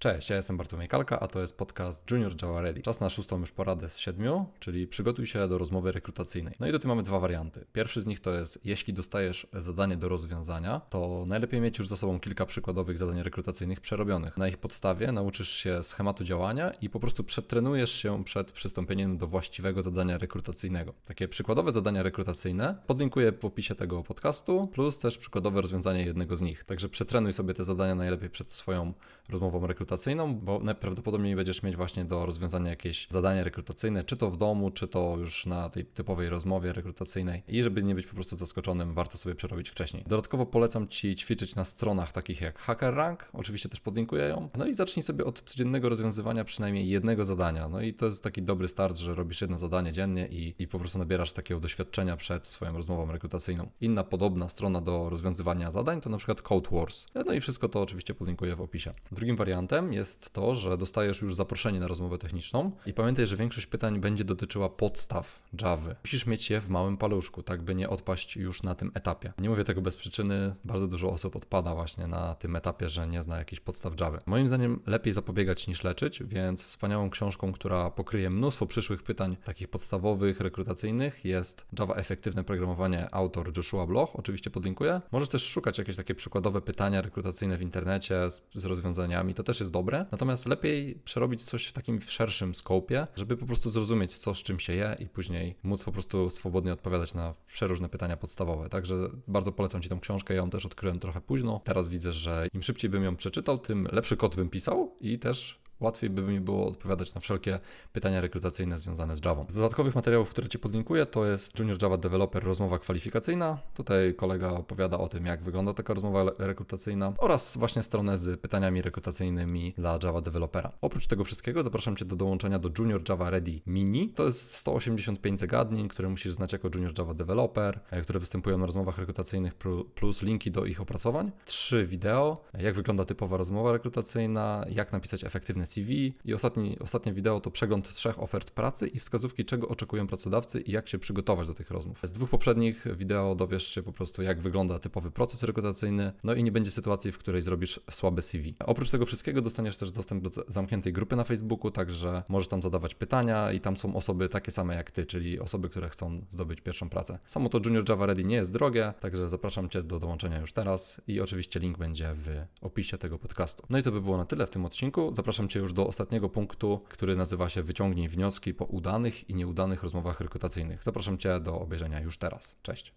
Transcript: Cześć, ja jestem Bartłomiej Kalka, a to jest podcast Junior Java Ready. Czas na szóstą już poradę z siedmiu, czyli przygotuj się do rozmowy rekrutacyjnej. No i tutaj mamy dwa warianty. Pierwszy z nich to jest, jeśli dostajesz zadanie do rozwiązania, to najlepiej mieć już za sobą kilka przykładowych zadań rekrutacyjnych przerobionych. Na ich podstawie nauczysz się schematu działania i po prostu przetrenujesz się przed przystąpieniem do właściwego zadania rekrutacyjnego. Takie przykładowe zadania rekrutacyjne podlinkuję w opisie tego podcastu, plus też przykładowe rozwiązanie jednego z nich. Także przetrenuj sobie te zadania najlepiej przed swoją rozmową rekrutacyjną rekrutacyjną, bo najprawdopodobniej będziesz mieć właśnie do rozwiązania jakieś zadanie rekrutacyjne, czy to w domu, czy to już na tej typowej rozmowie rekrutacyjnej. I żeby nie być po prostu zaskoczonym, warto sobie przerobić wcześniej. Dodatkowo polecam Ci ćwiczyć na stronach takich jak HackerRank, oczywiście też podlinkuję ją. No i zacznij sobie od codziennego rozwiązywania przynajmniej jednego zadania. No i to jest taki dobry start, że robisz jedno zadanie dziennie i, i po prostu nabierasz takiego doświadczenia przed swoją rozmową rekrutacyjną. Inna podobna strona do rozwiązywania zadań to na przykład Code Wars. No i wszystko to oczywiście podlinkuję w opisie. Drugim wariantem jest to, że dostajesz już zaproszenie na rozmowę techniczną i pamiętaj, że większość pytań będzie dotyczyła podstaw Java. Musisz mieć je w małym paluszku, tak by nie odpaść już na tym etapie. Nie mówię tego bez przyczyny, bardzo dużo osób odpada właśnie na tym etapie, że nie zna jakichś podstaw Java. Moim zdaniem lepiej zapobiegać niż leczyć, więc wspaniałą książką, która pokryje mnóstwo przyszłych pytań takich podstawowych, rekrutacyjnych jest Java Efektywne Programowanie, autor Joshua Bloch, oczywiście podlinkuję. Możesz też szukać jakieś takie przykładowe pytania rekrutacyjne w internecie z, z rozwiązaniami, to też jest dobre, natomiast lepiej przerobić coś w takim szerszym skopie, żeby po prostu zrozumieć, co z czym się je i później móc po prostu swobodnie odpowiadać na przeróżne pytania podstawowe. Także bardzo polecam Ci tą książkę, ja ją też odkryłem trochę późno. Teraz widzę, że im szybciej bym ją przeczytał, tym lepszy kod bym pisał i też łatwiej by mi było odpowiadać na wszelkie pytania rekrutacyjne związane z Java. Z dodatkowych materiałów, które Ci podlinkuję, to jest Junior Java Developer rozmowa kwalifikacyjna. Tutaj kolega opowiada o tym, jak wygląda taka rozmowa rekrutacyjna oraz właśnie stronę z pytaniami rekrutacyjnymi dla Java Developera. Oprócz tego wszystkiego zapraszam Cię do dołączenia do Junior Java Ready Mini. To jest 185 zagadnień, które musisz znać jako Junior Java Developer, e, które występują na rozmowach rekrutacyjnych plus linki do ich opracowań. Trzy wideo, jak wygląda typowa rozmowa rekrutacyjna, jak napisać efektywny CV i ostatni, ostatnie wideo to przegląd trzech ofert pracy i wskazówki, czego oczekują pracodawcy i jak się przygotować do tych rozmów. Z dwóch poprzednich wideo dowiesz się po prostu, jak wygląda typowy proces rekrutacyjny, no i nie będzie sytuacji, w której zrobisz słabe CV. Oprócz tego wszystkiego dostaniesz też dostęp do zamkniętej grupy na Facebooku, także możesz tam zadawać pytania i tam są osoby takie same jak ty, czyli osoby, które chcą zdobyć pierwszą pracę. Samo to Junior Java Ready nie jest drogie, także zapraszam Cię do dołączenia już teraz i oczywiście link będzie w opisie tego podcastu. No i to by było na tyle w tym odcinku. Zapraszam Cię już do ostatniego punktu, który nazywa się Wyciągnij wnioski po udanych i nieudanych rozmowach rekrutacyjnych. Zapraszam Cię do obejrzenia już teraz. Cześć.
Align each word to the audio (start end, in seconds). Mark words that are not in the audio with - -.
Cześć, 0.00 0.30
ja 0.30 0.36
jestem 0.36 0.56
Bartłomiej 0.56 0.88
Kalka, 0.88 1.20
a 1.20 1.26
to 1.26 1.40
jest 1.40 1.56
podcast 1.56 2.10
Junior 2.10 2.32
Java 2.42 2.60
Ready. 2.60 2.82
Czas 2.82 3.00
na 3.00 3.10
szóstą 3.10 3.40
już 3.40 3.52
poradę 3.52 3.88
z 3.88 3.98
siedmiu, 3.98 4.46
czyli 4.60 4.86
przygotuj 4.86 5.26
się 5.26 5.48
do 5.48 5.58
rozmowy 5.58 5.92
rekrutacyjnej. 5.92 6.54
No 6.60 6.68
i 6.68 6.72
tutaj 6.72 6.88
mamy 6.88 7.02
dwa 7.02 7.20
warianty. 7.20 7.64
Pierwszy 7.72 8.02
z 8.02 8.06
nich 8.06 8.20
to 8.20 8.34
jest, 8.34 8.58
jeśli 8.64 8.92
dostajesz 8.92 9.46
zadanie 9.52 9.96
do 9.96 10.08
rozwiązania, 10.08 10.80
to 10.90 11.24
najlepiej 11.26 11.60
mieć 11.60 11.78
już 11.78 11.88
za 11.88 11.96
sobą 11.96 12.20
kilka 12.20 12.46
przykładowych 12.46 12.98
zadań 12.98 13.22
rekrutacyjnych 13.22 13.80
przerobionych. 13.80 14.36
Na 14.36 14.48
ich 14.48 14.58
podstawie 14.58 15.12
nauczysz 15.12 15.50
się 15.50 15.82
schematu 15.82 16.24
działania 16.24 16.70
i 16.70 16.90
po 16.90 17.00
prostu 17.00 17.24
przetrenujesz 17.24 17.92
się 17.92 18.24
przed 18.24 18.52
przystąpieniem 18.52 19.18
do 19.18 19.26
właściwego 19.26 19.82
zadania 19.82 20.18
rekrutacyjnego. 20.18 20.94
Takie 21.04 21.28
przykładowe 21.28 21.72
zadania 21.72 22.02
rekrutacyjne 22.02 22.74
podlinkuję 22.86 23.32
w 23.32 23.44
opisie 23.44 23.74
tego 23.74 24.02
podcastu, 24.02 24.66
plus 24.72 24.98
też 24.98 25.18
przykładowe 25.18 25.60
rozwiązanie 25.60 26.02
jednego 26.02 26.36
z 26.36 26.40
nich. 26.40 26.64
Także 26.64 26.88
przetrenuj 26.88 27.32
sobie 27.32 27.54
te 27.54 27.64
zadania 27.64 27.94
najlepiej 27.94 28.30
przed 28.30 28.52
swoją 28.52 28.92
rozmową 29.28 29.66
rekrutacyjną 29.66 29.87
rekrutacyjną, 29.88 30.34
bo 30.34 30.58
najprawdopodobniej 30.58 31.36
będziesz 31.36 31.62
mieć 31.62 31.76
właśnie 31.76 32.04
do 32.04 32.26
rozwiązania 32.26 32.70
jakieś 32.70 33.06
zadanie 33.10 33.44
rekrutacyjne, 33.44 34.04
czy 34.04 34.16
to 34.16 34.30
w 34.30 34.36
domu, 34.36 34.70
czy 34.70 34.88
to 34.88 35.16
już 35.18 35.46
na 35.46 35.68
tej 35.68 35.84
typowej 35.84 36.28
rozmowie 36.28 36.72
rekrutacyjnej. 36.72 37.42
I 37.48 37.62
żeby 37.62 37.82
nie 37.82 37.94
być 37.94 38.06
po 38.06 38.14
prostu 38.14 38.36
zaskoczonym, 38.36 38.94
warto 38.94 39.18
sobie 39.18 39.34
przerobić 39.34 39.70
wcześniej. 39.70 40.04
Dodatkowo 40.06 40.46
polecam 40.46 40.88
Ci 40.88 41.16
ćwiczyć 41.16 41.54
na 41.54 41.64
stronach 41.64 42.12
takich 42.12 42.40
jak 42.40 42.58
HackerRank, 42.58 43.28
oczywiście 43.32 43.68
też 43.68 43.80
podlinkuję 43.80 44.24
ją. 44.24 44.48
No 44.58 44.66
i 44.66 44.74
zacznij 44.74 45.02
sobie 45.02 45.24
od 45.24 45.42
codziennego 45.42 45.88
rozwiązywania 45.88 46.44
przynajmniej 46.44 46.88
jednego 46.88 47.24
zadania. 47.24 47.68
No 47.68 47.80
i 47.80 47.94
to 47.94 48.06
jest 48.06 48.22
taki 48.22 48.42
dobry 48.42 48.68
start, 48.68 48.96
że 48.96 49.14
robisz 49.14 49.40
jedno 49.40 49.58
zadanie 49.58 49.92
dziennie 49.92 50.26
i, 50.26 50.54
i 50.58 50.68
po 50.68 50.78
prostu 50.78 50.98
nabierasz 50.98 51.32
takiego 51.32 51.60
doświadczenia 51.60 52.16
przed 52.16 52.46
swoją 52.46 52.72
rozmową 52.72 53.12
rekrutacyjną. 53.12 53.70
Inna 53.80 54.04
podobna 54.04 54.48
strona 54.48 54.80
do 54.80 55.10
rozwiązywania 55.10 55.70
zadań 55.70 56.00
to 56.00 56.10
na 56.10 56.16
przykład 56.16 56.42
Code 56.42 56.70
Wars. 56.72 57.06
No 57.26 57.32
i 57.32 57.40
wszystko 57.40 57.68
to 57.68 57.82
oczywiście 57.82 58.14
podlinkuję 58.14 58.56
w 58.56 58.60
opisie. 58.60 58.92
Drugim 59.12 59.36
wariantem 59.36 59.77
jest 59.82 60.30
to, 60.30 60.54
że 60.54 60.78
dostajesz 60.78 61.22
już 61.22 61.34
zaproszenie 61.34 61.80
na 61.80 61.88
rozmowę 61.88 62.18
techniczną 62.18 62.70
i 62.86 62.92
pamiętaj, 62.92 63.26
że 63.26 63.36
większość 63.36 63.66
pytań 63.66 64.00
będzie 64.00 64.24
dotyczyła 64.24 64.68
podstaw 64.68 65.42
Java. 65.62 65.94
Musisz 66.04 66.26
mieć 66.26 66.50
je 66.50 66.60
w 66.60 66.68
małym 66.68 66.96
paluszku, 66.96 67.42
tak 67.42 67.62
by 67.62 67.74
nie 67.74 67.88
odpaść 67.88 68.36
już 68.36 68.62
na 68.62 68.74
tym 68.74 68.90
etapie. 68.94 69.32
Nie 69.38 69.48
mówię 69.48 69.64
tego 69.64 69.80
bez 69.82 69.96
przyczyny, 69.96 70.54
bardzo 70.64 70.88
dużo 70.88 71.10
osób 71.10 71.36
odpada 71.36 71.74
właśnie 71.74 72.06
na 72.06 72.34
tym 72.34 72.56
etapie, 72.56 72.88
że 72.88 73.06
nie 73.06 73.22
zna 73.22 73.38
jakichś 73.38 73.60
podstaw 73.60 74.00
Java. 74.00 74.18
Moim 74.26 74.48
zdaniem 74.48 74.80
lepiej 74.86 75.12
zapobiegać 75.12 75.68
niż 75.68 75.84
leczyć, 75.84 76.22
więc 76.22 76.64
wspaniałą 76.64 77.10
książką, 77.10 77.52
która 77.52 77.90
pokryje 77.90 78.30
mnóstwo 78.30 78.66
przyszłych 78.66 79.02
pytań 79.02 79.36
takich 79.44 79.68
podstawowych, 79.68 80.40
rekrutacyjnych 80.40 81.24
jest 81.24 81.66
Java 81.78 81.94
Efektywne 81.94 82.44
Programowanie, 82.44 83.14
autor 83.14 83.56
Joshua 83.56 83.86
Bloch, 83.86 84.16
oczywiście 84.16 84.50
podlinkuję. 84.50 85.00
Możesz 85.12 85.28
też 85.28 85.42
szukać 85.42 85.78
jakieś 85.78 85.96
takie 85.96 86.14
przykładowe 86.14 86.60
pytania 86.60 87.02
rekrutacyjne 87.02 87.56
w 87.56 87.62
internecie 87.62 88.30
z, 88.30 88.42
z 88.54 88.64
rozwiązaniami, 88.64 89.34
to 89.34 89.42
też 89.42 89.60
jest 89.60 89.67
dobre, 89.70 90.06
natomiast 90.12 90.46
lepiej 90.46 90.94
przerobić 91.04 91.44
coś 91.44 91.66
w 91.66 91.72
takim 91.72 92.00
szerszym 92.00 92.54
skopie, 92.54 93.06
żeby 93.16 93.36
po 93.36 93.46
prostu 93.46 93.70
zrozumieć, 93.70 94.16
co 94.16 94.34
z 94.34 94.42
czym 94.42 94.60
się 94.60 94.72
je 94.72 94.96
i 94.98 95.08
później 95.08 95.54
móc 95.62 95.84
po 95.84 95.92
prostu 95.92 96.30
swobodnie 96.30 96.72
odpowiadać 96.72 97.14
na 97.14 97.34
przeróżne 97.46 97.88
pytania 97.88 98.16
podstawowe. 98.16 98.68
Także 98.68 98.96
bardzo 99.28 99.52
polecam 99.52 99.82
Ci 99.82 99.88
tą 99.88 100.00
książkę, 100.00 100.34
ja 100.34 100.40
ją 100.40 100.50
też 100.50 100.66
odkryłem 100.66 100.98
trochę 100.98 101.20
późno. 101.20 101.60
Teraz 101.64 101.88
widzę, 101.88 102.12
że 102.12 102.48
im 102.54 102.62
szybciej 102.62 102.90
bym 102.90 103.04
ją 103.04 103.16
przeczytał, 103.16 103.58
tym 103.58 103.88
lepszy 103.92 104.16
kod 104.16 104.36
bym 104.36 104.50
pisał 104.50 104.96
i 105.00 105.18
też 105.18 105.57
łatwiej 105.80 106.10
by 106.10 106.22
mi 106.22 106.40
było 106.40 106.68
odpowiadać 106.68 107.14
na 107.14 107.20
wszelkie 107.20 107.60
pytania 107.92 108.20
rekrutacyjne 108.20 108.78
związane 108.78 109.16
z 109.16 109.24
Java. 109.24 109.44
Z 109.48 109.54
dodatkowych 109.54 109.94
materiałów, 109.94 110.30
które 110.30 110.48
Ci 110.48 110.58
podlinkuję, 110.58 111.06
to 111.06 111.26
jest 111.26 111.58
Junior 111.58 111.82
Java 111.82 111.96
Developer 111.96 112.44
rozmowa 112.44 112.78
kwalifikacyjna. 112.78 113.58
Tutaj 113.74 114.14
kolega 114.14 114.48
opowiada 114.50 114.98
o 114.98 115.08
tym, 115.08 115.26
jak 115.26 115.42
wygląda 115.42 115.74
taka 115.74 115.94
rozmowa 115.94 116.24
rekrutacyjna 116.38 117.12
oraz 117.18 117.56
właśnie 117.56 117.82
stronę 117.82 118.18
z 118.18 118.40
pytaniami 118.40 118.82
rekrutacyjnymi 118.82 119.74
dla 119.78 119.98
Java 120.04 120.20
Developera. 120.20 120.72
Oprócz 120.80 121.06
tego 121.06 121.24
wszystkiego 121.24 121.62
zapraszam 121.62 121.96
Cię 121.96 122.04
do 122.04 122.16
dołączenia 122.16 122.58
do 122.58 122.70
Junior 122.78 123.02
Java 123.08 123.30
Ready 123.30 123.60
Mini. 123.66 124.08
To 124.08 124.26
jest 124.26 124.54
185 124.54 125.40
zagadnień, 125.40 125.88
które 125.88 126.08
musisz 126.08 126.32
znać 126.32 126.52
jako 126.52 126.68
Junior 126.74 126.98
Java 126.98 127.14
Developer, 127.14 127.80
e, 127.90 128.02
które 128.02 128.20
występują 128.20 128.58
na 128.58 128.66
rozmowach 128.66 128.98
rekrutacyjnych 128.98 129.54
plus 129.94 130.22
linki 130.22 130.50
do 130.50 130.64
ich 130.64 130.80
opracowań. 130.80 131.32
Trzy 131.44 131.86
wideo, 131.86 132.44
jak 132.58 132.74
wygląda 132.74 133.04
typowa 133.04 133.36
rozmowa 133.36 133.72
rekrutacyjna, 133.72 134.64
jak 134.70 134.92
napisać 134.92 135.24
efektywny 135.24 135.66
CV 135.68 136.14
i 136.24 136.34
ostatni, 136.34 136.78
ostatnie 136.78 137.12
wideo 137.12 137.40
to 137.40 137.50
przegląd 137.50 137.94
trzech 137.94 138.22
ofert 138.22 138.50
pracy 138.50 138.88
i 138.88 138.98
wskazówki, 138.98 139.44
czego 139.44 139.68
oczekują 139.68 140.06
pracodawcy 140.06 140.60
i 140.60 140.72
jak 140.72 140.88
się 140.88 140.98
przygotować 140.98 141.46
do 141.46 141.54
tych 141.54 141.70
rozmów. 141.70 142.00
Z 142.02 142.12
dwóch 142.12 142.30
poprzednich 142.30 142.84
wideo 142.96 143.34
dowiesz 143.34 143.66
się 143.66 143.82
po 143.82 143.92
prostu, 143.92 144.22
jak 144.22 144.40
wygląda 144.40 144.78
typowy 144.78 145.10
proces 145.10 145.42
rekrutacyjny, 145.42 146.12
no 146.24 146.34
i 146.34 146.44
nie 146.44 146.52
będzie 146.52 146.70
sytuacji, 146.70 147.12
w 147.12 147.18
której 147.18 147.42
zrobisz 147.42 147.80
słabe 147.90 148.22
CV. 148.22 148.54
Oprócz 148.58 148.90
tego 148.90 149.06
wszystkiego 149.06 149.40
dostaniesz 149.40 149.76
też 149.76 149.90
dostęp 149.90 150.28
do 150.28 150.44
zamkniętej 150.48 150.92
grupy 150.92 151.16
na 151.16 151.24
Facebooku, 151.24 151.70
także 151.70 152.22
możesz 152.28 152.48
tam 152.48 152.62
zadawać 152.62 152.94
pytania 152.94 153.52
i 153.52 153.60
tam 153.60 153.76
są 153.76 153.96
osoby 153.96 154.28
takie 154.28 154.52
same 154.52 154.74
jak 154.74 154.90
ty, 154.90 155.06
czyli 155.06 155.40
osoby, 155.40 155.68
które 155.68 155.88
chcą 155.88 156.20
zdobyć 156.30 156.60
pierwszą 156.60 156.88
pracę. 156.88 157.18
Samo 157.26 157.48
to 157.48 157.60
Junior 157.64 157.88
Java 157.88 158.06
Ready 158.06 158.24
nie 158.24 158.36
jest 158.36 158.52
drogie, 158.52 158.92
także 159.00 159.28
zapraszam 159.28 159.68
Cię 159.68 159.82
do 159.82 159.98
dołączenia 159.98 160.40
już 160.40 160.52
teraz 160.52 161.00
i 161.06 161.20
oczywiście 161.20 161.60
link 161.60 161.78
będzie 161.78 162.14
w 162.14 162.28
opisie 162.60 162.98
tego 162.98 163.18
podcastu. 163.18 163.66
No 163.70 163.78
i 163.78 163.82
to 163.82 163.92
by 163.92 164.00
było 164.00 164.16
na 164.16 164.24
tyle 164.24 164.46
w 164.46 164.50
tym 164.50 164.64
odcinku. 164.64 165.12
Zapraszam 165.14 165.48
Cię 165.48 165.57
już 165.58 165.72
do 165.72 165.86
ostatniego 165.86 166.28
punktu, 166.28 166.80
który 166.88 167.16
nazywa 167.16 167.48
się 167.48 167.62
Wyciągnij 167.62 168.08
wnioski 168.08 168.54
po 168.54 168.64
udanych 168.64 169.30
i 169.30 169.34
nieudanych 169.34 169.82
rozmowach 169.82 170.20
rekrutacyjnych. 170.20 170.84
Zapraszam 170.84 171.18
Cię 171.18 171.40
do 171.40 171.60
obejrzenia 171.60 172.00
już 172.00 172.18
teraz. 172.18 172.56
Cześć. 172.62 172.94